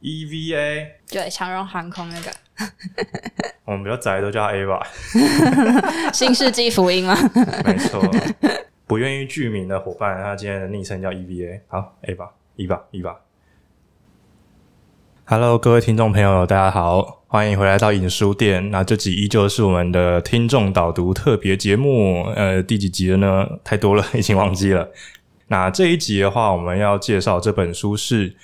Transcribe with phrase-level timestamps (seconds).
[0.00, 2.30] EVA，对，长荣航空那个，
[3.66, 4.86] 我们比较宅都叫 A 吧。
[6.14, 7.16] 新世纪福音吗？
[7.66, 8.00] 没错，
[8.86, 11.60] 不愿意具名的伙伴，他今天的昵称叫 EVA。
[11.66, 13.16] 好，A 吧，E 吧，E 吧。
[15.24, 18.70] Hello，各位听众朋友，大家好，欢迎回来到影书店。
[18.70, 23.48] 那这集依旧是我们的听众导读特别节目，呃，第几集了呢？
[23.64, 24.90] 太多了，已经忘记了。
[25.48, 28.36] 那这一集的话，我们要介绍这本书是。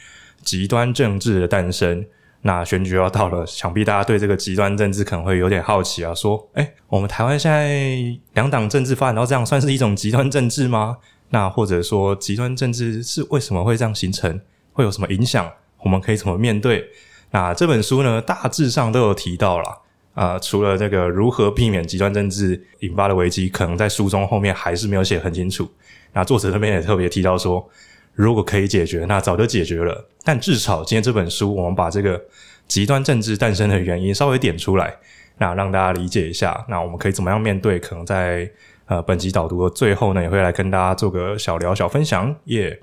[0.45, 2.05] 极端政治的诞生，
[2.43, 6.15] 那选举要到了，想必大家对这个极端政治可能会有点好奇啊。
[6.15, 7.98] 说，诶，我们台湾现在
[8.35, 10.99] 两党政治发展到这样，算是一种极端政治吗？
[11.30, 14.38] 那或者说，极端政治是为什么会这样形成？
[14.75, 15.51] 会有什么影响？
[15.79, 16.85] 我们可以怎么面对？
[17.30, 19.80] 那这本书呢，大致上都有提到了。
[20.13, 25.69] 啊、除了这个如何避免极端政治引发的危机，可能在书中后面还是没有写很清楚。
[26.13, 27.66] 那作者这边也特别提到说。
[28.14, 30.09] 如果可以解决，那早就解决了。
[30.23, 32.23] 但至少今天这本书，我们把这个
[32.66, 34.95] 极端政治诞生的原因稍微点出来，
[35.38, 36.65] 那让大家理解一下。
[36.68, 37.79] 那我们可以怎么样面对？
[37.79, 38.51] 可能在
[38.87, 42.34] 呃本集导读的最后呢，也会来跟大家做个小聊、小分享。
[42.45, 42.80] 耶、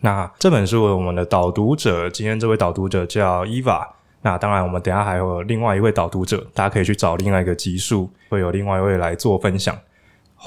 [0.00, 3.86] 那这本书我们的导读者，今天这位导读者叫 Eva。
[4.22, 9.78] 那当然，我们等下还有另外一位导读者，大家可以去找另外一个集数，会有另外一位来做分享。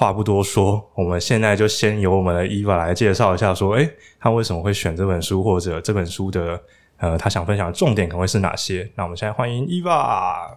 [0.00, 3.86] 话不多说，我们现在就先由我们的伊娃来介绍一下，说，诶，
[4.18, 6.58] 他为什么会选这本书，或者这本书的，
[6.96, 8.90] 呃，他想分享的重点可能会是哪些？
[8.94, 10.56] 那我们现在欢迎伊娃。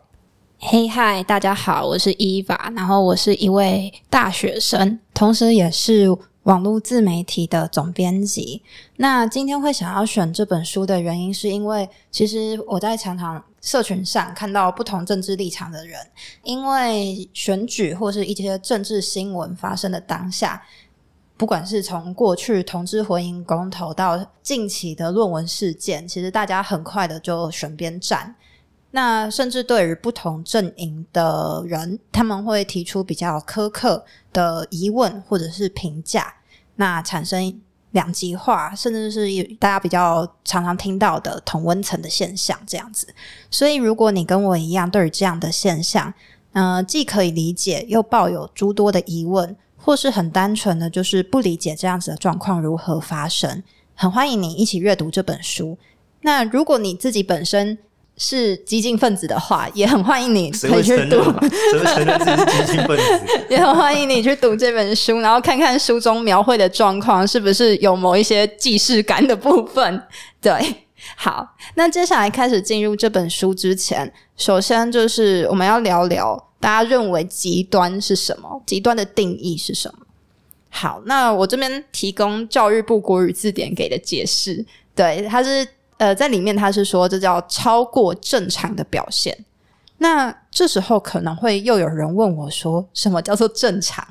[0.60, 6.08] 嘿嗨，大家好，我是伊娃然后我是一位大学生，同时也是
[6.44, 8.62] 网络自媒体的总编辑。
[8.98, 13.44] 那今天会想要选这本书的原因，是因为其实我在常常。
[13.64, 15.98] 社群上看到不同政治立场的人，
[16.44, 20.62] 因为选举或是一些政治新闻发生的当下，
[21.38, 28.36] 不管是从过去同志婚姻公投到近期的论文事件，其实大家很快的就选边站。
[28.92, 36.34] 那甚至对于不同阵营的人，他们会提出比较苛刻的疑问或者是评价，
[36.76, 37.60] 那产生。
[37.94, 43.06] 两极化，甚至是大家比较常常听到的同温层的现象，这样子。
[43.52, 46.12] 所以，如果你跟我一样，对于这样的现象，
[46.54, 53.62] 呃，既可以理解，又抱有诸多的疑问，或是很单纯的就是不理解这样子的状况如何发生，
[53.94, 55.78] 很欢迎你一起阅读这本书。
[56.22, 57.78] 那如果你自己本身，
[58.16, 61.24] 是激进分子的话，也很欢迎你可以去读。
[61.50, 63.46] 谁会承认自己是激进分子？
[63.50, 70.02] 也很欢迎你去读这本书，然后看看书中描绘的状况是不是有某一些既视感的部分。
[70.40, 70.54] 对，
[71.16, 78.62] 好，那接下来开始进入这本书之前，首先就是我们要聊聊大家认为极端是什么？
[78.66, 80.06] 极端的定义是什么？
[80.70, 84.64] 好，那我这边提供教育部国语字典给的解释，
[84.96, 85.68] 对，它是。
[86.04, 89.46] 呃，在里面他是说，这叫超过正常的表现。
[90.00, 94.06] 那这时候可能会又有人问我说，什么叫做正常？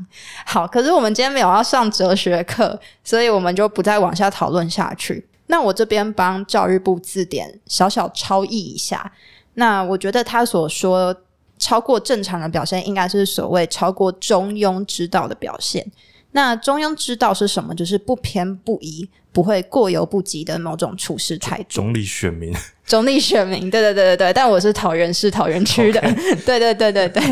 [0.46, 5.28] 好，可是我们今天没有要上哲学课，所以我们就不再往下讨论下去。
[5.48, 9.12] 那我这边帮教育部字典小小超译一下。
[9.52, 11.14] 那我觉得他所说
[11.58, 15.86] 超过正常的表现，应该是所谓超过中庸之道的表现。
[16.32, 17.74] 那中庸之道是什么？
[17.74, 19.08] 就是不偏不倚。
[19.34, 21.64] 不会过犹不及的某种处事态度。
[21.70, 22.52] 中立选民，
[22.84, 24.32] 中立选民，对对对对对。
[24.34, 25.98] 但我是桃园市桃园区的.
[26.44, 27.22] 对对对对对。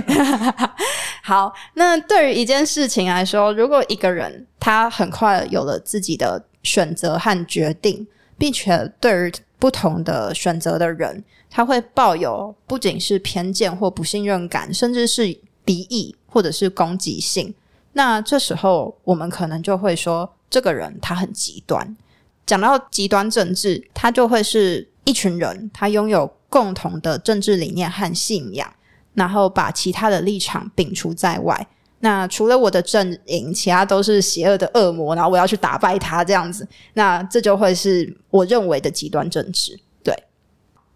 [1.22, 8.06] 好，那对于一件事情来说，如果一个人他很快有了自己的选择和决定，
[8.38, 15.24] 并且对于不同的选择的人，他会抱有不仅是偏见或不信任感，甚至是
[15.66, 17.52] 敌意或者是攻击性，
[17.92, 20.32] 那这时候我们可能就会说。
[20.50, 21.96] 这个人他很极端，
[22.44, 28.68] 讲到极端政治，他就会是一群人，他拥有共同的政治理念和信仰，
[29.14, 31.64] 然后把其他的立场摒除在外。
[32.00, 36.66] 那除了我的阵营，其他都是邪恶的恶魔，然后我要去打败他这样子。
[36.94, 39.78] 那这就会是我认为的极端政治。
[40.02, 40.12] 对，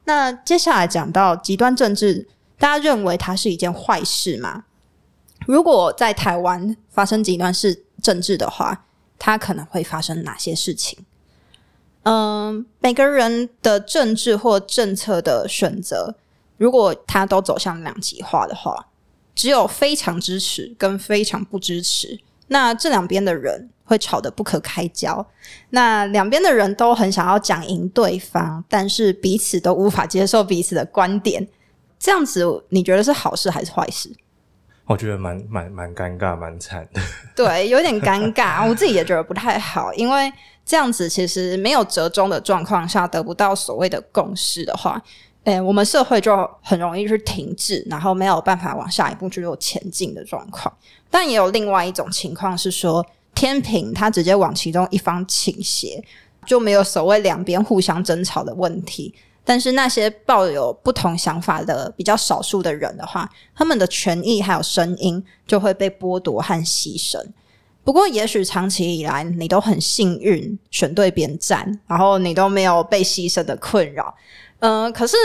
[0.03, 2.27] 那接下来讲到极端政治，
[2.59, 4.65] 大家认为它是一件坏事吗？
[5.47, 8.85] 如果在台湾发生极端是政治的话，
[9.19, 10.99] 它可能会发生哪些事情？
[12.03, 16.15] 嗯，每个人的政治或政策的选择，
[16.59, 18.89] 如果他都走向两极化的话，
[19.35, 25.27] 只有非常支持跟非常不支持，那这两边的人会吵得不可开交。
[25.71, 31.49] 那两边的人都很想要讲赢对方，但是彼此都无法接受彼此的观点。
[31.99, 34.15] 这样子，你觉得是好事还是坏事？
[34.87, 37.01] 我觉得蛮蛮蛮尴尬，蛮惨的。
[37.35, 40.31] 对，有点尴尬，我自己也觉得不太好，因为
[40.65, 45.03] 这样子其实没有折中的状况下，得不到所谓的共识的话，
[45.45, 50.73] 诶，我们社会就很容易去停滞，然后没有办法往下一步去做前进的状况。
[51.11, 53.05] 但也有另外一种情况是说，
[53.35, 56.03] 天平它直接往其中一方倾斜，
[56.45, 59.15] 就没有所谓两边互相争吵的问题。
[59.45, 67.23] 但是那些抱有不同想法的比较少数的人的话，他们的权益还有声音就会被剥夺和牺牲。
[67.85, 74.15] 不过，也许长期以来你都很幸运选对边站，然后你都没有被牺牲的困扰。
[74.61, 75.17] 嗯、可是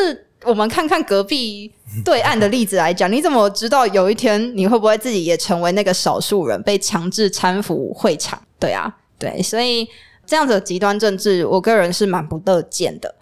[0.44, 1.72] 我们看看隔壁
[2.04, 8.42] 对岸的例子来讲，你怎么知道有一天你会不会自己也成为那个少数人被强制搀扶会场？
[8.60, 9.88] 对啊，对，所以
[10.26, 13.16] 这样子的极端政治，我个人是蛮不乐见的。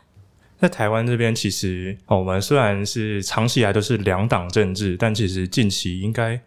[0.59, 6.39] 在台湾这边，其实我们虽然是长期以来都是两党政治，但其实近期应该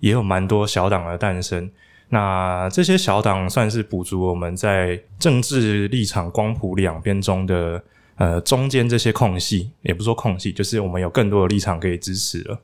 [0.00, 1.70] 也有蛮多小党的诞生。
[2.08, 7.82] 那这些小党算是补足我们在政治立场光谱两边中的
[8.16, 12.60] 呃中间这些空隙，也不说空隙，就是我们有更多的立场可以支持了。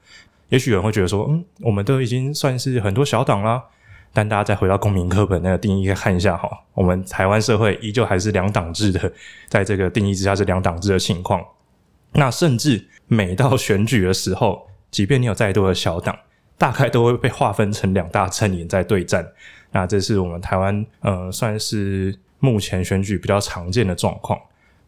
[0.48, 3.62] 也许有人会觉得说，嗯，我们都已经算是很多小党啦。
[4.12, 9.12] 但大家再回到公民课本那个定义看一下哈，我们台湾社会依旧还是两党制的，
[9.48, 11.44] 在这个定义之下是两党制的情况。
[12.14, 16.18] 那甚至每到选举的时候，即便你有再多的小党，
[16.56, 19.24] 大概都会被划分成两大阵营在对战。
[19.70, 24.40] 那这是我们台湾呃，算是目前选举比较常见的状况。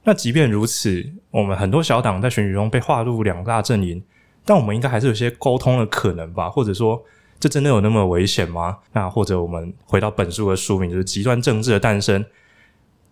[0.03, 4.03] 那即便如此，我们很多小党在选举中被划入两大阵营，
[4.45, 7.01] 但我们应该还是有些沟通的可能吧，或者说。
[7.41, 8.79] 这真的有那么危险吗？
[8.93, 12.25] 那或者我们回到本书的书名，就是“极端政治的诞生”。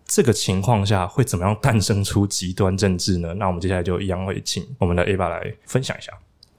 [0.07, 3.35] 这个情况下会怎么样诞生出极端政治呢？
[3.35, 6.11] 那我们接下来就一样会请我们的 Ava 来分享一下。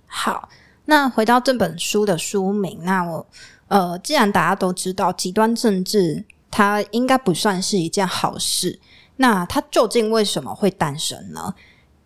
[0.06, 0.50] 好，
[0.86, 3.28] 那回到这本书的书名，那我
[3.68, 8.80] 呃，既然大家都知道极端政治它应该不算是一件好事，
[9.16, 11.54] 那它究竟为什么会诞生呢？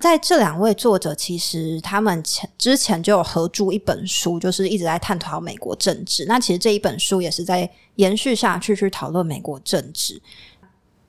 [0.04, 6.26] 在这两位作者，其实他们前之前就有合著一本书，就是一直在探讨美国政治。
[6.26, 10.22] 那其实这一本书也是在延续下去去讨论美国政治。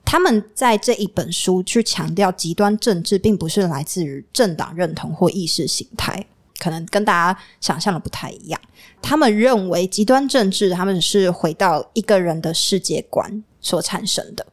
[0.05, 6.25] 他们在这一本书去强调，极端政治并不是来自于政党认同或意识形态，
[6.57, 8.61] 可能跟大家想象的不太一样。
[9.01, 14.47] 他们认为，极端政治他们是回到一个人的世界观所产生的。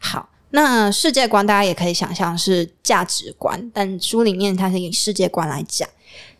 [0.00, 0.29] 好。
[0.50, 5.88] 那世界观大家也可以想象是价值观，但书里面它是以世界观来讲。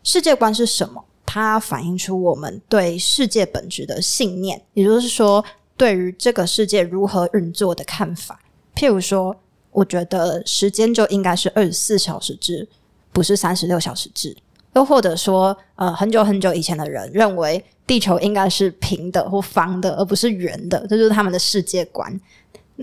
[0.03, 1.03] 世界观是什么？
[1.25, 5.43] 它反映出我们对世界本质的信念，也就是说，
[5.77, 8.37] 对于这个世界如何运作的看法。
[8.75, 9.33] 譬如说，
[9.71, 12.67] 我觉得时间就应该是二十四小时制，
[13.13, 14.35] 不是三十六小时制。
[14.73, 22.19] 又或者说，呃，很久很久以前的人认为地球应该是平的或方的，而不是圆的，这就是他们的世界观。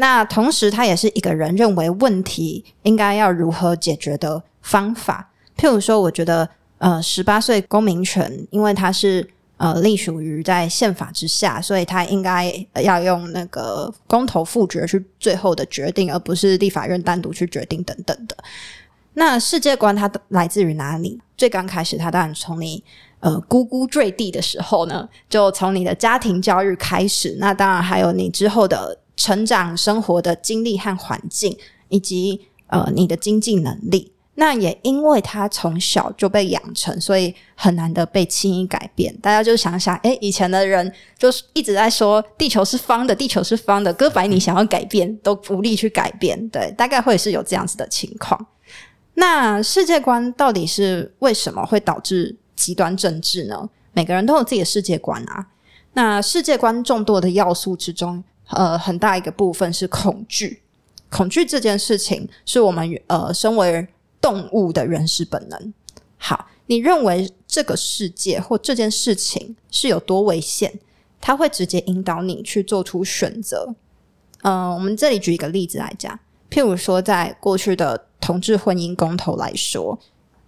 [0.00, 5.28] 那同时，他也是一个人认为问题应该要如何解决的方法。
[5.56, 6.48] 譬如说，我觉得，
[6.78, 18.36] 呃，十八岁公民权，因为它是呃隶属于在宪法之下，所以他应该要用那个公投复决去最后的决定，而不是立法院单独去决定等等的。
[19.14, 21.20] 那世界观它来自于哪里？
[21.36, 22.84] 最刚开始，它当然从你
[23.18, 27.36] 呃呱呱坠地的时候呢，就从你的家庭教育开始。
[27.40, 28.96] 那当然还有你之后的。
[29.18, 39.12] 成长生活的经历和环境，以及呃你的经济能力，那也因为他从小就被养成，所以很难得被轻易改变。
[39.20, 48.46] 大家就想想，诶，以前的人就是一直在说地球是方的，地球是方的，哥白尼想要改变都无力去改变，对，大概会是有这样子的情况。
[49.14, 53.68] 那世界观到底是为什么会导致极端政治呢？
[53.92, 55.48] 每个人都有自己的世界观啊。
[55.94, 58.22] 那世界观众多的要素之中。
[58.50, 60.62] 呃，很大一个部分是恐惧，
[61.10, 63.86] 恐惧这件事情是我们呃身为
[64.20, 65.74] 动物的原始本能。
[66.16, 70.72] 好，你认为这个世界或这件事情是有多危险？
[71.20, 73.74] 它会直接引导你去做出选择。
[74.42, 76.18] 嗯、呃，我们这里举一个例子来讲，
[76.50, 79.98] 譬如说，在过去的同志婚姻公投来说，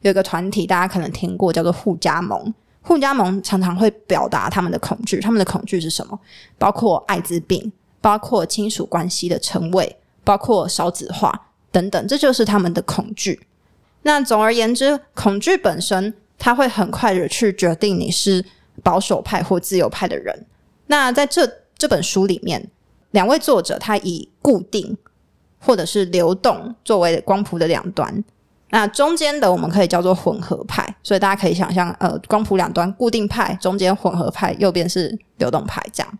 [0.00, 2.54] 有一个团体大家可能听过，叫做护家盟。
[2.82, 6.18] 护家盟常常会表达他们的恐惧，他们的恐惧是什么？
[6.56, 7.70] 包括艾滋病。
[8.00, 13.40] 包括亲属关系的称谓，包括少子化等等，这就是他们的恐惧。
[14.02, 18.44] 那总而言之，恐惧本身，它会很快的去决定你是
[18.82, 20.46] 保守派或自由派的人。
[20.86, 22.70] 那在这这本书里面，
[23.10, 24.96] 两位作者他以固定
[25.58, 28.24] 或者是流动作为光谱的两端，
[28.70, 30.96] 那中间的我们可以叫做混合派。
[31.02, 36.18] 所以大家可以想象，呃，光谱两端固定派，中间混合派，右边是流动派，这样。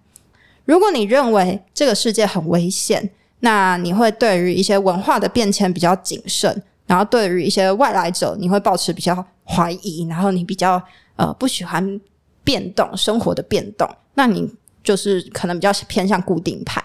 [0.65, 10.81] 如果你认为这个世界很危险，那你会对于一些文化的变迁比较谨慎，然后对于一些外来者，你会保持比较怀疑，然后你比较
[11.17, 12.01] 呃不喜欢
[12.45, 14.53] 变动生活的变动，那你
[14.85, 16.83] 就是可能比较偏向固定派。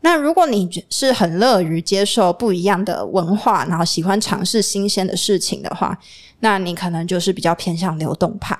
[0.00, 5.98] 那如果你是很乐于接受不一样的文化，然后喜欢尝试新鲜的事情的话，
[6.40, 8.54] 那你可能就是比较偏向流动派。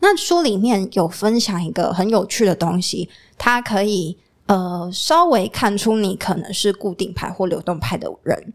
[0.00, 8.52] 那书里面有分享一个很有趣的东西，它可以呃稍微看出你可能是固定派或流动派的人。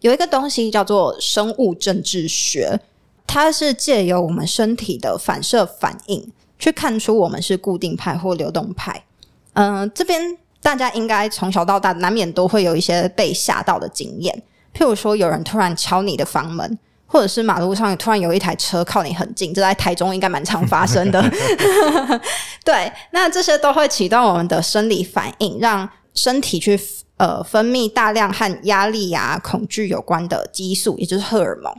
[0.00, 2.78] 有一个东西叫做生物政治学，
[3.26, 9.04] 它是借由我们身体的反射反应去看出我们是固定派或流动派。
[9.54, 16.78] 嗯、这边大家应该从小到大难免都会有一些被吓到的经验，譬如说有人突然敲你的房门。
[17.06, 21.22] 或者是马路上突然有一台车靠你很近，这在台中应该蛮常发生的。
[22.64, 26.78] 对，那这些都会启动我们的生理反应，让身体去
[27.16, 31.72] 呃分泌大量和压力啊、恐惧有关的激素，也就是荷尔蒙。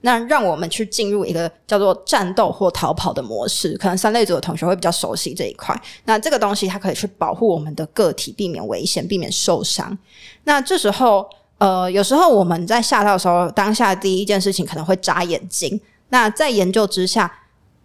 [0.00, 3.78] 那让我们去进入一个叫做战斗或逃跑的模式。
[3.78, 5.80] 可能三类组的同学会比较熟悉这一块。
[6.06, 9.96] 那这个东西它可以去保护我们的个体，避免危险，避免受伤。
[10.44, 11.26] 那这时候。
[11.62, 15.80] 呃，有时候我们在吓到的时候，当下第一件事情可能会眨眼睛。
[16.08, 17.32] 那在研究之下，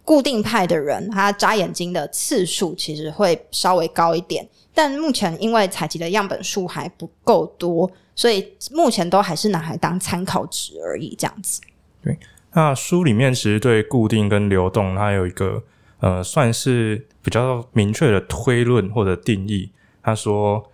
[0.02, 4.44] 固定派的人他眨眼睛的次数其实会稍微高一点。
[4.74, 11.14] 但目前因为采集的样本数还不够多，所以目前都还是拿来当参考值而已。
[11.16, 11.60] 这样子。
[12.02, 12.18] 对，
[12.54, 15.62] 那书里面其实对固定跟流动，它有一个
[16.00, 19.70] 呃，算是比较明确的推论或者定义。
[20.02, 20.68] 他说。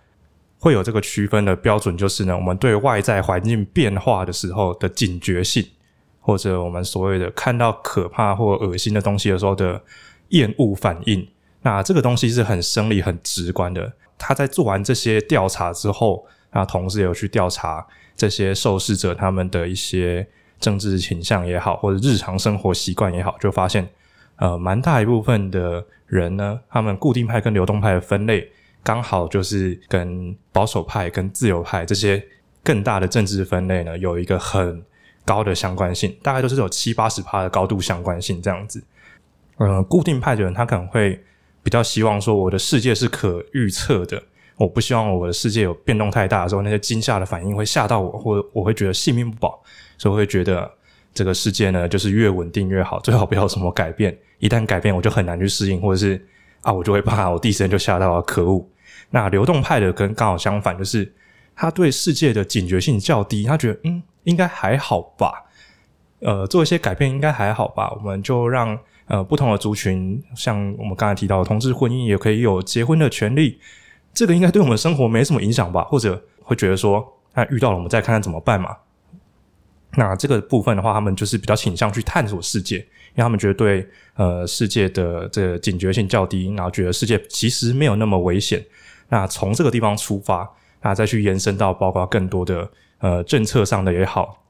[0.65, 5.63] 会有这个区分的标准，就是呢，我们对外在环境变化的时候的警觉性，
[6.19, 9.79] 或者我们所谓的看到可怕或恶心的东西的时候的
[10.29, 11.27] 厌恶反应。
[11.61, 13.93] 那这个东西是很生理、很直观的。
[14.17, 20.27] 他在做完这些调查之后，那同时也有去调查这些受试者他们的一些
[20.59, 23.87] 政治倾向也好，或者日常生活习惯也好，就发现，
[24.37, 28.49] 呃，蛮大一部分的人呢，他们固定派跟流动派的分类。
[28.83, 32.23] 刚好就是跟保守派、跟自由派这些
[32.63, 34.81] 更大的政治分类呢，有一个很
[35.25, 38.81] 高的相关性，大概都是有七八十趴的高度相关性这样子。
[39.57, 41.21] 嗯，固定派的人他可能会
[41.61, 44.23] 比较希望说，我的世界是可预测的，
[44.55, 49.61] 我不希望我的世界有变动太大的时候，那些惊吓的反应会吓到我，或我会觉得性命不保，
[49.97, 50.71] 所以我会觉得
[51.13, 54.17] 这个世界呢，就是越稳定越好，最好不要什么改变。
[54.39, 56.25] 一旦改变，我就很难去适应，或者是
[56.61, 58.65] 啊，我就会怕我第一时间就吓到啊，可恶。
[59.09, 61.13] 那流动派的跟刚好相反，就是
[61.55, 65.45] 他对世界的警觉性较低，他觉得嗯，应该还好吧，
[66.19, 73.59] 呃，做一些改变应该还好吧，我们就让呃不同的族群，像我们刚才提到的同志婚姻也可以有结婚的权利，
[74.13, 75.83] 这个应该对我们生活没什么影响吧？
[75.83, 78.75] 或者会觉得说，那遇到了我们再看看怎么办嘛？
[79.97, 88.61] 那这个部分的话，他们就是比较倾向去探索世界，因为他们觉得对呃世界的这个警觉性较低，然后觉得世界其实没有那么危险。
[89.09, 90.49] 那从这个地方出发，
[90.81, 92.69] 那再去延伸到包括更多的
[92.99, 94.41] 呃政策上的也好，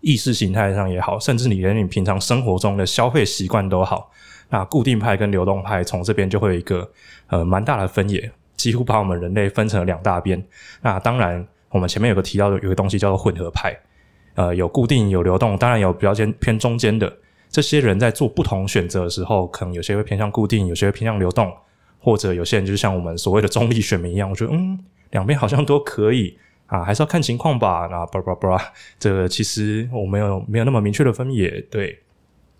[0.00, 4.10] 意识形态上也好，甚至你连你平常生活中的消费习惯都好，
[4.48, 6.90] 那固定派跟流动派从这边就会有一个
[7.28, 10.42] 呃蛮大的分野，几乎把我们人类分成两大边。
[10.80, 13.78] 那当然，我们前面有个提到的有个东西叫做混合派，
[14.34, 17.12] 呃，有固定有流动，当然有比较偏偏中间的
[17.48, 21.52] 这些人在做不同选择的时候，可能有些会偏向固定，有些会偏向流动。
[22.00, 24.78] 或者有些人就是像我们所谓的中立选民一样，我觉得嗯，
[25.10, 27.86] 两边好像都可以啊，还是要看情况吧。
[27.90, 31.60] 那巴拉巴拉巴拉，这个其实我没有没有那么明确的分野。
[31.70, 32.00] 对，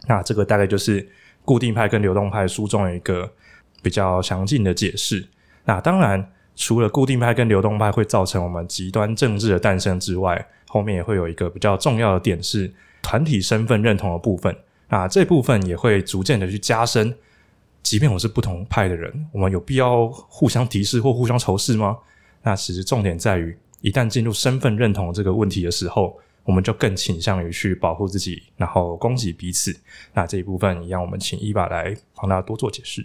[0.06, 1.09] 那这个大概就是
[1.44, 3.32] 固定派跟流动派书中有一个
[3.82, 5.26] 比较详尽的解释。
[5.64, 12.70] 那当然，除了固定派跟流动派会造成我们极端政治的诞生之外，后面也会有一个比较重要的点是
[13.00, 14.54] 团体身份认同的部分。
[14.88, 17.16] 那这部分也会逐渐的去加深。
[17.83, 21.97] 即便我是不同派的人，我们有必要互相敌视或互相仇视吗？
[22.43, 29.75] 那其实重点在于，一旦进入身份认同这个问题的时候，我们就更倾向于去保护自己，然后攻击彼此。
[30.13, 33.05] 那这一部分一样，我们请伊爸来帮大家多做解释。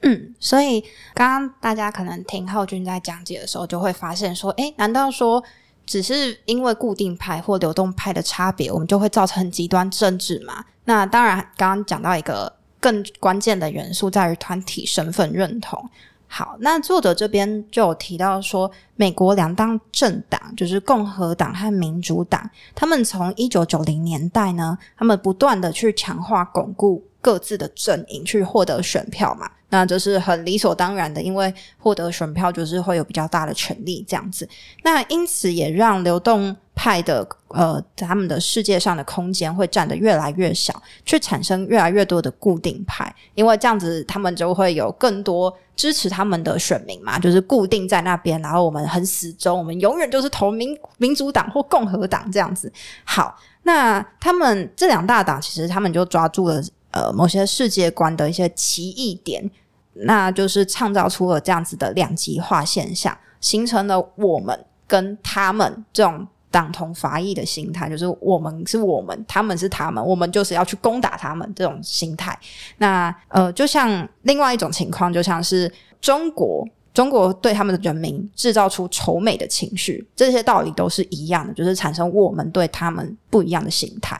[0.00, 0.80] 嗯，所以
[1.14, 5.42] 刚刚大家可能听浩君在讲解的时候，就会发现说，诶，难道说
[5.86, 10.64] 只是因为固定派或流动派的差别，我们就会造成极端政治吗？
[10.84, 12.52] 那当然，刚刚讲到一个。
[12.84, 15.88] 更关键的元素在于团体身份认同。
[16.26, 29.50] 好，那作者这边就有提到说，美国两党政党就是共和党和民主党，他们从一九九零年代呢，他们不断的去强化巩固各自的阵营，去获得选票嘛。
[29.74, 34.48] 那这是很理所当然的，因为获得选票就是会有比较大的权力这样子。
[34.84, 52.72] 那因此也让流动派的呃他们的世界上的空间会占得越来越小，去产生越来越多的固定派，因为这样子他们就会有更多支持他们的选民嘛，就是固定在那边，然后我们很死忠，我们永远就是投民民主党或共和党这样子。
[53.02, 56.62] 好，那他们这两大党其实他们就抓住了
[56.92, 59.50] 呃某些世界观的一些奇异点，
[59.94, 66.26] 那就是创造出了这样子的两极化现象，形成了我们跟他们这种。
[66.54, 72.38] 党同伐异的心态，就是我们是我们，他们是他们，我们就是要去攻打他们这种心态。
[72.78, 75.68] 那呃，就像另外一种情况，就像是
[76.00, 84.16] 中国，中国对他们的人民制造出仇美的情绪，这些道理都是一样的，就是产生我们对他们不一样的心态。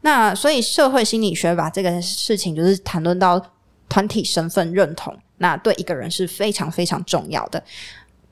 [0.00, 3.38] 那所以社会心理学把这个事情就是谈论到
[3.88, 7.62] 团体身份认同，那对一个人是非常非常重要的。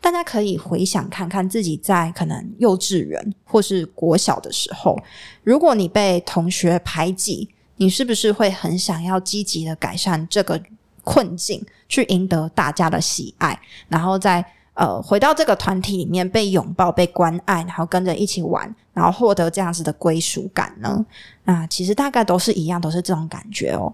[0.01, 4.99] 大家可以回想看看自己在可能幼稚园或是国小的时候，
[5.43, 10.61] 如果你被同学排挤，你是不是会很想要积极的改善这个
[11.03, 13.59] 困境，去赢得大家的喜爱，
[13.89, 14.45] 然后再
[14.75, 21.05] 呃回到这个团体里面被拥抱、被关爱，然后跟着一起玩，然后获得这样子的归属感呢？
[21.45, 23.91] 那其实大概都是一样，都是这种感觉哦。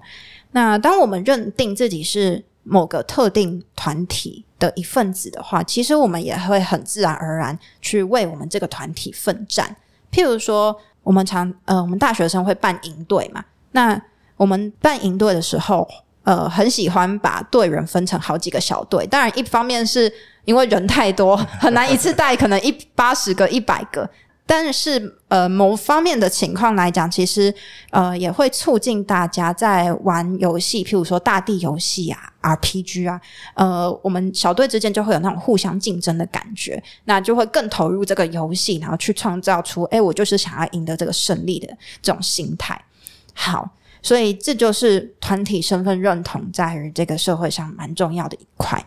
[0.52, 9.74] 那当我们认定自己是某个特定团体的一份子的话，其实我们也会很自然而然去为我们这个团体奋战。
[10.12, 13.44] 譬如说，我们常呃，我们大学生会办营队嘛。
[13.72, 14.00] 那
[14.36, 15.88] 我们办营队的时候，
[16.24, 19.06] 呃，很喜欢把队员分成好几个小队。
[19.06, 20.12] 当然，一方面是
[20.44, 24.08] 因为人太多， 很难一次带可能一八十个、一百个。
[24.52, 27.54] 但是，呃，某方面的情况来讲，其实，
[27.90, 33.20] 呃，也会促进大家在玩游戏，譬如说大地游戏啊、RPG 啊，
[33.54, 41.68] 呃，我们小队之间就会有那种互相竞争的感觉，那就会更投入这个游戏，然后去创造出，诶，我就是想要赢得这个胜利的
[42.02, 42.84] 这种心态。
[43.32, 43.70] 好，
[44.02, 48.84] 所以这就是团体身份认同在于这个社会上蛮重要的一块。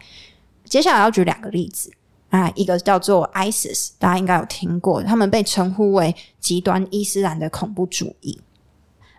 [0.65, 1.89] 接下来要举两个例子。
[2.33, 8.41] 啊，一个叫做 ISIS，大家应该有听过，他们被称呼为极端伊斯兰的恐怖主义。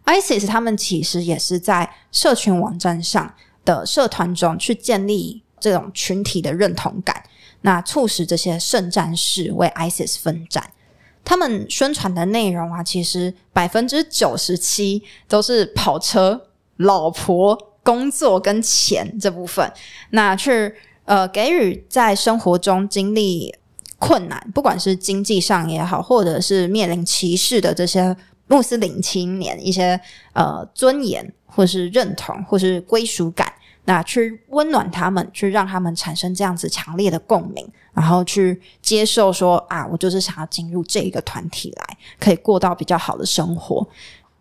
[0.05, 3.33] ISIS 他们其实也是在社群网站上
[3.65, 7.23] 的社团中去建立这种群体的认同感，
[7.61, 10.73] 那促使这些圣战士为 ISIS 奋战。
[11.23, 16.49] 他们宣传的内容啊，其实百分之九十七都是跑车、
[16.79, 19.73] 老婆、工作跟钱这部分，
[20.11, 20.75] 那去。
[21.05, 23.55] 呃，给予在生活中经历
[23.99, 30.01] 困难，不管是经济上也好，或者是面临歧视的这些穆斯林青年，一些
[30.33, 33.53] 呃尊严，或是认同，或是归属感，
[33.85, 43.87] 那去温暖他们，去让他们产生这样子强烈的共鸣，然后去接受说啊，我就是想要进入这一个团体来，可以过到比较好的生活。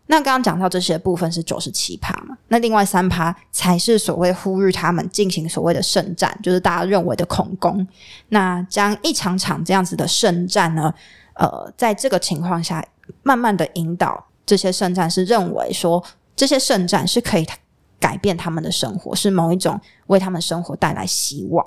[0.07, 7.87] 那刚刚讲到这些部分是九十七趴嘛，那另外三趴才是所谓呼吁他们进行所谓的圣战，就是大家认为的恐攻。
[8.29, 10.93] 那将一场场这样子的圣战呢，
[11.35, 12.85] 呃，在这个情况下，
[13.23, 16.03] 慢慢的引导这些圣战是认为说，
[16.35, 17.47] 这些圣战是可以
[17.97, 21.65] 改变他们的生活，是某一种为他们生活带来希望。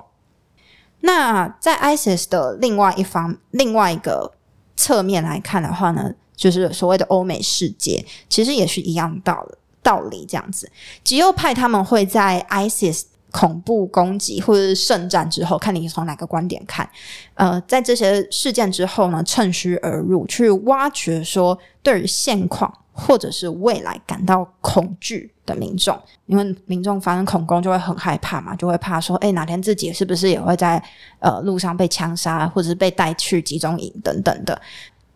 [1.01, 4.33] 那在 ISIS 的另外一方，另外一个
[4.75, 9.45] 侧面来看的话呢，就是所谓的欧美世界，其实也是一样道
[9.83, 10.71] 道理这样子。
[11.03, 16.89] 极右派他们会在 ISIS 恐怖攻击或者是圣战之后，看你从哪个观点看，
[17.33, 30.81] 呃，在这些事件之后呢，趁虚而入，去挖掘说对于现况或者是未来感到恐惧的民众，因为民众发生恐攻就会很害怕嘛，就会怕说，诶，哪天自己是不是也会在
[31.19, 34.59] 呃路上被枪杀，或者是被带去集中营等等的。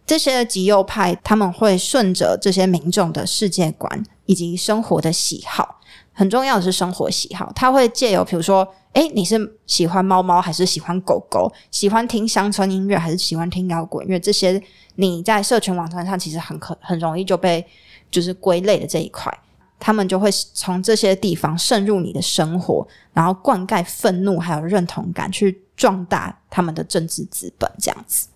[0.06, 5.80] 这些极右派他们会顺着这些民众的世界观以及生活的喜好，
[6.12, 7.52] 很重要的是生活喜好。
[7.56, 11.52] 他会借由，比如说，诶，你是喜欢猫猫还是喜欢狗狗？
[11.70, 14.20] 喜欢听乡村音乐还是喜欢听摇滚乐？
[14.20, 14.62] 这些
[14.96, 17.66] 你在社群网站上其实很可很容易就被
[18.10, 19.34] 就是归类的这一块，
[19.80, 28.28] 他们就会从这些地方渗入你的生活，然后灌溉愤怒还有认同感，去壮大他们的政治资本，这样子，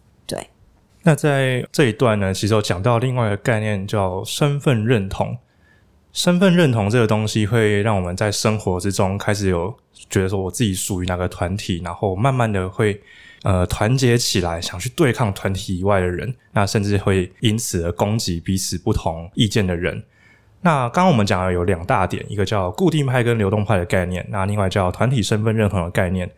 [1.06, 5.38] 那在这一段呢，其实有讲到另外一个概念，叫身份认同。
[6.12, 9.72] 身份认同这个东西，会让我们在生活之中开始有
[10.10, 13.00] 觉得说，我自己属于哪个团体，然后慢慢的会
[13.44, 20.04] 呃团结起来，想去对抗团体以外的人，那甚至会因此而攻击彼此不同意见的人。
[20.62, 26.32] 那刚刚我们讲的有两大点，一个叫固定派跟流动派的概念，那另外叫团体身份认同的概念。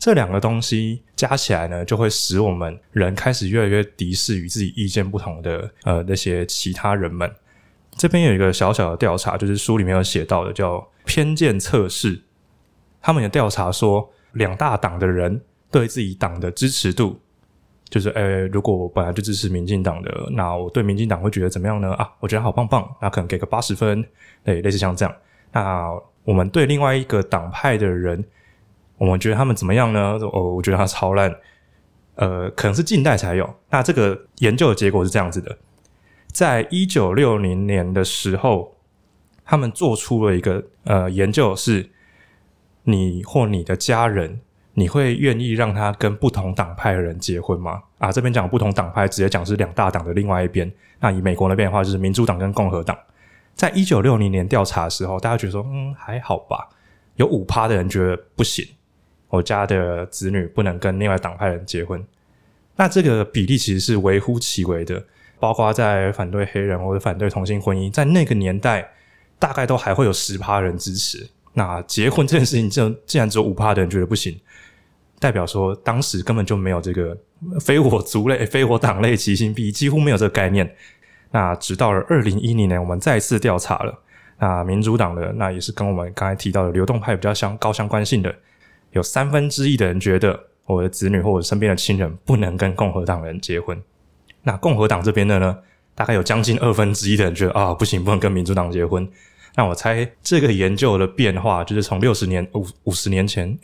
[0.00, 7.30] 这两个东西加起来呢，就会使我们人开始越来越敌视与自己意见不同的呃那些其他人们。
[7.90, 12.18] 这边有一个小小的调查，就是书里面有写到的，叫偏见测试。
[13.02, 15.38] 他们有调查说，两大党的人
[15.70, 17.20] 对自己党的支持度。
[17.90, 21.92] 就是，呃、如果我本来就支持民进党的，那我对民进党会觉得怎么样呢？
[21.94, 24.02] 啊，我觉得好棒棒，那可能给个八十分，
[24.44, 25.14] 对，类似像这样。
[25.52, 25.90] 那
[26.22, 28.24] 我们对另外一个党派的人，
[29.00, 30.18] 我们觉得他们怎么样呢？
[30.32, 31.34] 哦，我觉得他超烂，
[32.16, 33.48] 呃，可能是近代才有。
[33.70, 35.56] 那这个研究的结果是这样子的，
[36.30, 38.76] 在一九六零年的时候，
[39.44, 41.90] 他们做出了一个呃研究，是
[42.84, 44.42] 你或你的家人。
[44.74, 47.82] 你会愿意让他跟不同党派的人结婚吗？
[47.98, 50.72] 啊，这边讲不同党派，直接讲是两大党的另外一边。
[51.00, 52.96] 那以美国那边的话，就是民主党跟共和党。
[53.52, 56.68] 在一九六零年调查的时候，大家觉得说，嗯，还好吧。
[57.16, 58.64] 有五趴的人觉得不行，
[59.30, 62.04] 我家的子女不能跟另外党派人结婚。
[62.76, 65.02] 那这个比例其实是微乎其微的，
[65.38, 68.90] 包括在反对黑人或者反对同性婚姻，在那个年代，
[69.38, 71.26] 大概都还会有十趴人支持。
[71.52, 74.38] 那结婚这件事情，就既然只有五趴的人觉得不行。
[75.18, 77.14] 代表说，当时根本就没有这个
[77.60, 80.74] 非我族类、非我党类，其心必异，几乎没有这个概念。
[81.30, 83.98] 那直到了二零一零年，我们再次调查了，
[84.38, 88.34] 那民主党的那也是跟我们刚才提到的流动派比较相高相关性的，
[88.92, 93.80] 有三分之一的人觉得我的子女或者身边的亲人不能跟共和党人结婚。
[94.42, 95.58] 那共和党这边的呢，
[95.94, 99.08] 大概有将近二分之一的人觉得啊，不行，不能跟民主党结婚。
[99.56, 103.58] 那我猜这个研究的变化，就是从六十年五五十年前。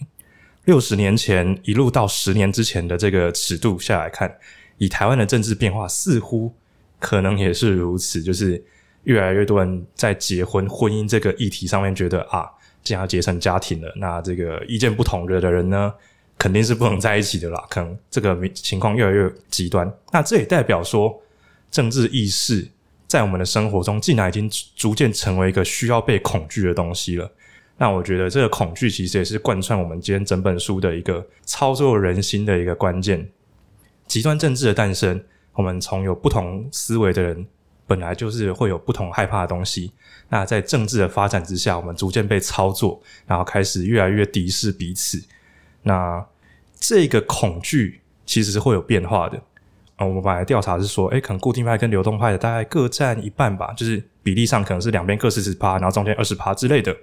[0.65, 4.37] 六十年前一路到十年之前的这个尺度下来看，
[4.79, 6.53] 以台湾的政治变化，似乎
[6.99, 8.21] 可能也是如此。
[8.21, 8.61] 就是
[9.05, 12.51] 越来越多人在结婚、婚姻这个议题上面觉得啊，
[12.87, 15.93] 既然要结成家庭了，那这个意见不同的的人呢，
[16.39, 17.67] 肯定是不能在一起的啦。
[17.69, 19.93] 可能这个情况越来越极端。
[20.13, 21.21] 那这也代表说，
[21.69, 22.65] 政治意识
[23.09, 27.29] 在我们的生活中，竟然已经逐渐成为一个需要被恐惧的东西了。
[27.77, 33.29] 那我觉得这个恐惧其实也是贯穿我们今天整本书的一个操作人心的一个关键。
[34.07, 35.21] 极端政治的诞生，
[35.55, 37.45] 我们从有不同思维的人，
[37.87, 39.93] 本来就是会有不同害怕的东西。
[40.29, 45.23] 那在政治的发展之下，我们逐渐被操作，然后开始越来越敌视彼此。
[45.83, 46.27] 那
[46.79, 49.41] 这个恐惧其实是会有变化的。
[49.97, 56.95] 啊，我们本来调查是说，诶，可能固定派跟流动派的大概各占一半吧，就是比例上可能是两边各四十趴，然后中间二十趴之类的。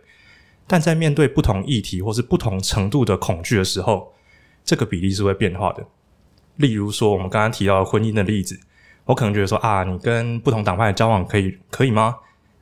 [0.67, 4.13] 但在面对不同议题或是不同程度的恐惧的时候，
[4.63, 5.83] 这个比例是会变化的。
[6.57, 8.59] 例如说，我们刚刚提到的婚姻的例子，
[9.05, 12.15] 我可能觉得说啊，你跟不同党派的交往可以可以吗？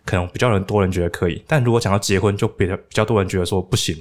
[0.05, 3.95] 可能比较人多人觉得可以，但如果讲到结婚，就比较比较多人觉得说不行。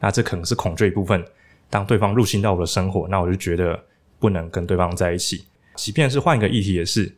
[0.00, 1.24] 那这可能是恐惧一部分。
[1.68, 3.78] 当对方入侵到我的生活，那我就觉得
[4.18, 5.44] 不能跟对方在一起。
[5.74, 7.14] 即便是换一个议题，也是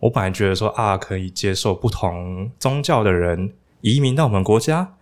[0.00, 4.94] 我本来觉得说啊，可以接受不同宗教的人移民到我们国家。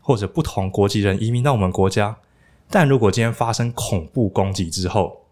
[0.00, 2.16] 或者不同国籍人移民到我们国家，
[2.70, 5.26] 但如果今天发生恐怖攻击之后，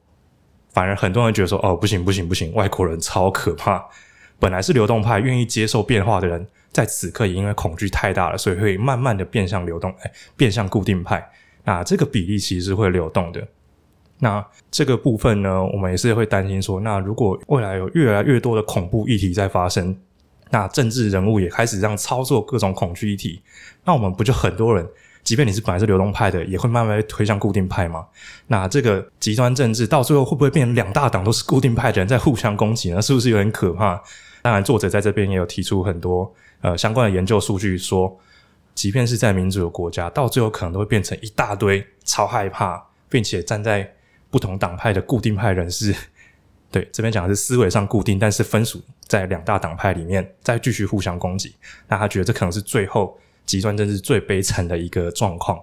[0.77, 3.83] 反而很多人觉得说：“哦，不行不行不行，外国人超可怕。”
[4.39, 11.27] 本来是流动派愿意接受变化的人，在此刻也因为恐惧太大了，所以会慢慢的变向流动，哎，变向固定派。
[11.65, 13.49] 那这个比例其实是会流动的。
[14.19, 19.99] 那这个部分呢，我们也是会担心说，那如果未来有越来越多的恐怖议题在发生。
[20.51, 23.43] 那政治人物也开始这样操作各种恐惧议题，
[23.85, 24.87] 那我们不就很多人，
[25.27, 28.07] 即便你是本来是流动派的，也会慢慢推向固定派嘛？
[28.47, 33.03] 那这个极端政治到最后会不会变成两大党都是固定派的人在互相攻击呢？
[33.03, 34.01] 是不是有点可怕？
[34.41, 38.17] 当然，作者在这边也有提出很多呃相关的研究数据，说
[38.73, 43.93] 即便是在民主的国家，到最后可能都会变成一大堆超害怕，并且站在
[44.31, 45.93] 不同党派的固定派人士。
[46.71, 51.57] 对，这边讲的是思维上固定，但是分属在两大党派里面，再继续互相攻击。
[51.89, 55.59] 那他觉得这可能是最后极端政治最悲惨的一个状况。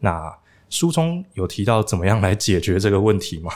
[0.00, 0.34] 那
[0.70, 3.50] 书中有提到怎么样来解决这个问题吗？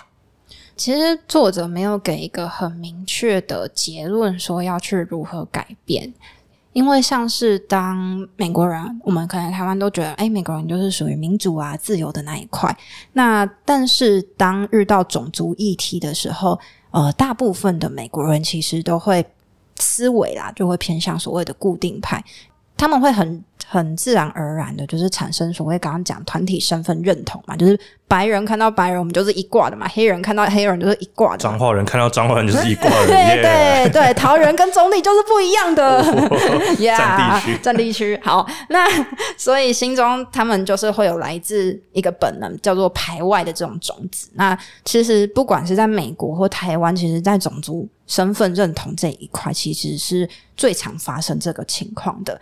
[0.77, 6.13] 其实作者没有给一个很明确的结论，说要去如何改变。
[6.75, 12.77] 因为像是当美国人，我们可能台湾都觉得，哎，美国人就是属于民主啊、自由的那一块。
[13.15, 16.57] 那但是当遇到种族议题的时候，
[16.93, 19.27] 呃，大部分的美国人其实都会
[19.75, 22.23] 思维啦，就会偏向所谓的固定派，
[22.79, 31.39] 他们会很很自然而然的，就是产生所谓刚刚讲团体身份认同嘛，就是白人看到白人，我们就是一挂的嘛；黑人看到黑人，就是一挂的。
[31.39, 33.05] 彰化人看到彰化人就是一挂的。
[33.07, 36.03] 对对对，桃园跟中坜就是不一样的。
[36.03, 38.19] 占、yeah, 地区，占地区。
[38.25, 38.89] 好，那
[39.37, 44.31] 所以心中他们就是会有来自一个本能叫做排外的这种种子。
[44.33, 52.41] 那其实不管是在美国或台湾，其实，在种族身份认同这一块，其实是最常发生这个情况的。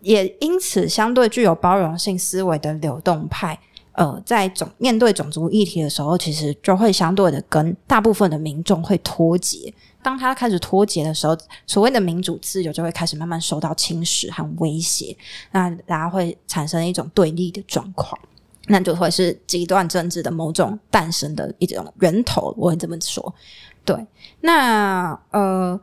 [0.00, 3.58] 也因此，相对具有包容性思维的流动派。
[3.92, 9.72] 呃，在种面对种族议题的时候，其实就会相对的跟大部分的民众会脱节。
[10.02, 15.14] 当他开始脱节的时候，所谓的民主自由就会开始慢慢受到侵蚀和威胁。
[15.50, 18.18] 那大家会产生一种对立的状况，
[18.66, 22.54] 那就会是极端政治的某种诞生的一种源头。
[22.56, 23.34] 我会这么说。
[23.84, 23.94] 对，
[24.40, 25.78] 那呃，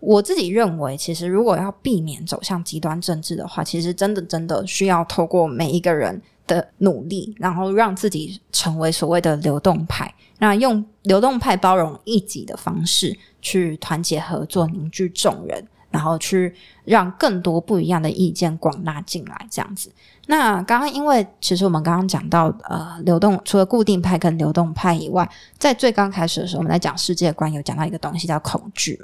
[0.00, 6.20] 我自己认为，其实如果要避免走向极端政治的话，其实真的真的需要透过每一个人。
[6.46, 19.90] 的努力，然后让自己成为所谓的流动派，那用流动派包容异己的方式去团结合作、凝聚众人，然后去让更多不一样的意见广纳进来，这样子。
[20.26, 25.28] 那刚刚因为其实我们刚刚讲到，呃，流动除了固定派跟流动派以外，
[25.58, 29.00] 在最刚开始的时候，我们在讲世界观，有讲到一个东西叫恐惧。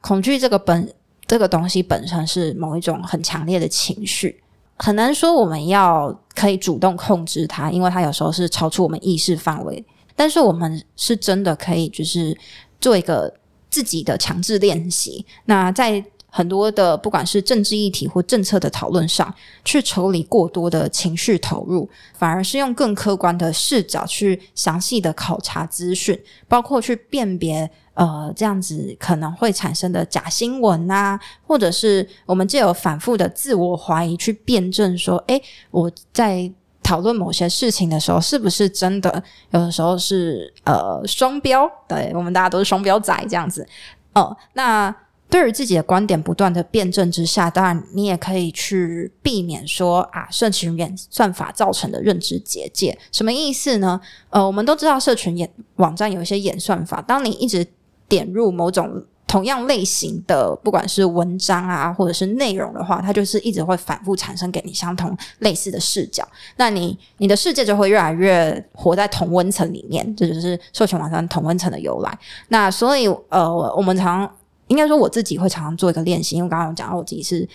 [0.00, 0.92] 恐惧这个本
[1.26, 4.42] 这个东西本身是某一种很强烈的情绪。
[4.82, 9.84] 很难说我们要可以主动控制它，因为它有时候是超出我们意识范围。
[10.16, 12.36] 但是我们是真的可以，就是
[12.80, 13.32] 做一个
[13.70, 15.24] 自己的强制练习。
[15.44, 19.32] 那在很多的不管是政治议题或政策的讨论上，
[19.64, 27.70] 去抽离过多的情绪投入，反而是用更客观的视角去详细的考察资讯，包括去辨别。
[27.94, 36.50] 呃，这样子可能会产生的假新闻啊，或者是我们借由反复的自我怀疑去辩证说，诶，我在
[36.82, 39.22] 讨论某些事情的时候，是不是真的？
[39.50, 43.68] 有的时候是呃双标，对，我们大家都是双标仔这样子。
[44.14, 44.94] 哦、那
[45.30, 54.00] 对于自己的观点不断的辩证之下，当然你也可以去避免说啊，社群演算法造成的认知结界，什么意思呢？
[54.30, 57.64] 呃，我们都知道社群演网站有一些演算法，当你一直
[58.08, 66.26] 点入某种同样类型的，不管是文章啊，或者是内容的话，它就是一直会反复产生给你相同类似的视角。
[66.56, 72.18] 那你你的世界就会越来越活在同温层里面，这就是社群网站同温层的由来。
[72.48, 74.28] 那所以呃，我们常
[74.70, 77.46] 应该说我自己会常常做一个练习，因为刚刚有讲到我自己是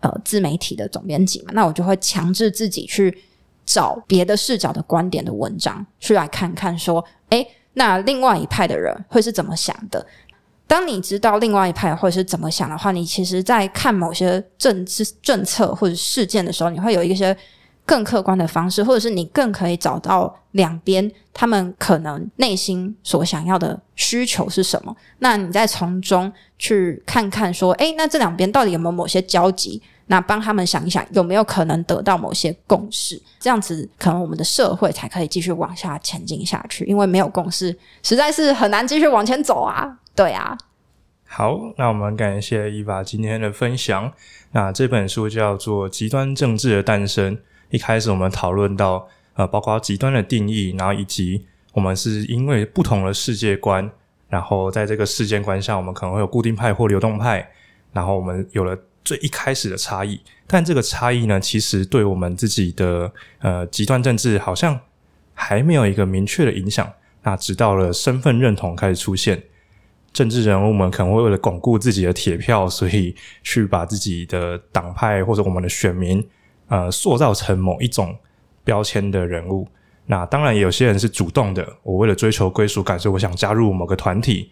[0.00, 3.16] 呃自媒体的总编辑嘛，那我就会强制自己去
[3.64, 7.48] 找别的视角的观点的文章，去来看看说，诶。
[7.78, 10.06] 那另外一派的人会是怎么想的？
[10.66, 17.36] 当你知道另外一派会是怎么想的话，你其实，在看某些政治政策或者事件的时候，你会有一些
[17.86, 24.94] 更客观的方式，或者是你更可以找到两边他们可能内心所想要的需求是什么。
[25.20, 29.80] 那你再从中去看看，说，诶，那这两边到底有没有某些交集？
[30.08, 33.20] 那帮他们想一想，有没有可能得到某些共识？
[33.40, 36.84] 这样子，可能我们的社会才可以继续往下前进下去。
[36.84, 39.98] 因为没有共识，实在是很难继续往前走啊！
[40.14, 40.56] 对啊。
[41.24, 44.12] 好，那我们感谢 Eva 今天的分享。
[44.52, 47.36] 那这本书叫做《极端政治的诞生》。
[47.70, 53.90] 一开始我们讨论到，呃，包括极端的定义，然后以及我们是因为不同的世界观，
[54.28, 57.48] 然后在这个世界观下，我们可能会有固定派或流动派，
[57.92, 58.76] 然后我们有了。
[59.06, 64.80] 最一开始的差异，但这个差异呢，其实对我们自己的呃极端政治好像
[65.32, 66.92] 还没有一个明确的影响。
[67.22, 69.40] 那直到了身份认同开始出现，
[70.12, 76.28] 政治人物们可能会为了巩固自己的铁票，所以去把自己的党派或者我们的选民
[76.68, 78.16] 呃塑造成某一种
[78.64, 79.66] 标签的人物。
[80.06, 84.50] 那当然，有些人是主动的，我为了追求归属感，所以我想加入某个团体。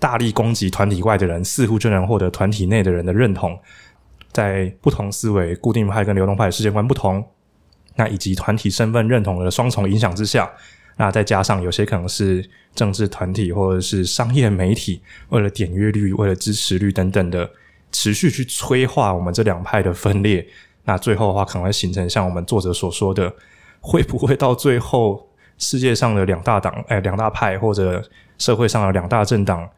[0.00, 3.58] 大力攻击团体外的人，似乎就能获得团体内的人的认同。
[4.32, 7.22] 在不同思维、固定派跟流动派的世界观不同，
[7.96, 10.50] 那以及团体身份认同的双重影响之下，
[10.96, 17.50] 那再加上有些可能是政治团体或者是商业媒体，为了点阅率、为了支持率等等的，
[17.92, 20.46] 持续去催化我们这两派的分裂。
[20.84, 23.32] 那最后的话，可能会形成像我们作者所说的，
[23.80, 28.02] 会不会到最后世界上的两大党、哎，两大派，或者
[28.38, 29.68] 社会上的两大政党？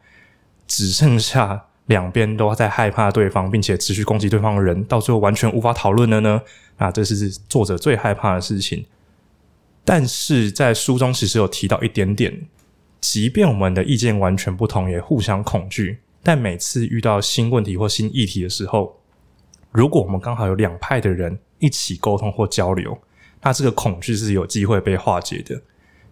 [0.65, 6.41] 只剩下两边都在害怕对方，并且持续攻击对方的人，到最后完全无法讨论了呢？
[6.77, 8.85] 啊，这是作者最害怕的事情。
[9.83, 12.47] 但是在书中其实有提到一点点，
[13.01, 19.01] 即便我们的意见完全不同，也互相恐惧，但每次遇到新问题或新议题的时候，
[19.73, 22.97] 如果我们刚好有两派的人一起沟通或交流，
[23.41, 25.59] 那这个恐惧是有机会被化解的。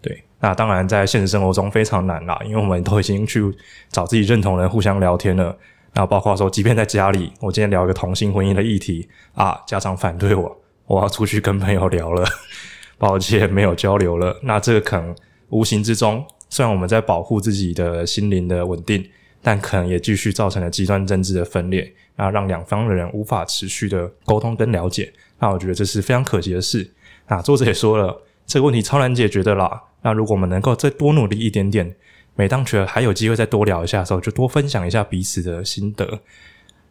[0.02, 3.42] 对那当然在现实生活中非常难啦，因为我们都已经去
[3.90, 5.56] 找自己认同人互相聊天了。
[5.94, 12.26] 那包括说，即便在家里，我今天聊一个同性婚姻的议题啊，家长反对我，我要出去跟朋友聊了，
[12.98, 14.40] 抱歉没有交流了。
[14.42, 15.16] 那这个可能
[15.50, 19.08] 无形之中，虽然我们在保护自己的心灵的稳定，
[19.44, 25.12] 但可能也继续造成了极端政治的分裂，那让两方的人无法持续的沟通跟了解。
[25.40, 26.88] 那我觉得这是非常可惜的事。
[27.28, 29.82] 那作者也说了，这个问题超难解决的啦。
[30.04, 31.96] 那如果我们能够再多努力一点点。
[32.34, 36.22] 每当觉得还有机会再多聊一下的时候，就多分享一下彼此的心得。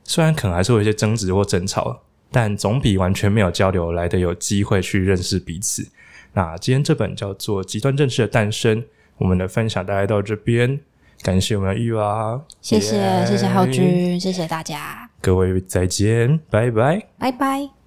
[0.04, 5.88] 虽然可能还是会有一些争执或争吵，但总比完全没有交流来的有机会去认识彼此。
[6.34, 8.82] 那今天这本叫做《极端政治的诞生》，
[9.16, 10.78] 我们的分享大概到这边，
[11.22, 17.79] 感谢我们的玉娃，谢谢谢谢浩君，谢谢大家，各位再见，拜拜，拜拜。